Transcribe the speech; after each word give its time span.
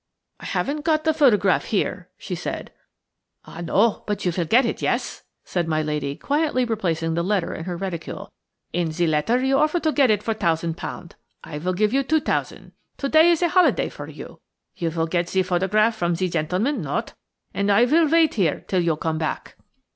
"I 0.39 0.45
haven't 0.45 0.83
got 0.83 1.03
the 1.03 1.13
photograph 1.13 1.65
here," 1.65 2.09
she 2.17 2.33
said. 2.33 2.71
"Ah, 3.45 3.61
no! 3.61 4.03
but 4.07 4.25
you 4.25 4.31
vill 4.31 4.45
get 4.45 4.65
it–yes?" 4.65 5.21
said 5.43 5.67
my 5.67 5.83
lady, 5.83 6.15
quietly 6.15 6.65
replacing 6.65 7.13
the 7.13 7.21
letter 7.21 7.53
in 7.53 7.65
her 7.65 7.77
reticule. 7.77 8.31
"In 8.73 8.91
ze 8.91 9.05
letter 9.05 9.43
you 9.45 9.59
offer 9.59 9.79
to 9.81 9.91
get 9.91 10.09
it 10.09 10.23
for 10.23 10.33
tousend 10.33 10.75
pound. 10.75 11.17
I 11.43 11.59
vill 11.59 11.73
give 11.73 11.93
you 11.93 12.01
two 12.01 12.19
tousend. 12.19 12.71
To 12.97 13.09
day 13.09 13.29
is 13.29 13.43
a 13.43 13.49
holiday 13.49 13.89
for 13.89 14.09
you. 14.09 14.41
You 14.75 14.89
vill 14.89 15.05
get 15.05 15.29
ze 15.29 15.43
photograph 15.43 15.95
from 15.95 16.15
ze 16.15 16.29
gentleman–not? 16.29 17.13
And 17.53 17.71
I 17.71 17.85
vill 17.85 18.07
vait 18.07 18.33
here 18.33 18.65
till 18.67 18.81
you 18.81 18.95
come 18.97 19.19
back." 19.19 19.55